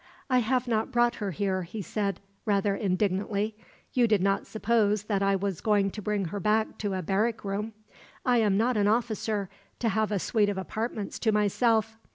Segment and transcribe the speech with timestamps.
[0.31, 3.55] "I have not brought her here," he said, rather indignantly.
[3.93, 7.45] "You did not suppose that I was going to bring her back to a barrack
[7.45, 7.73] room?
[8.25, 11.99] I am not an officer, to have a suite of apartments to myself.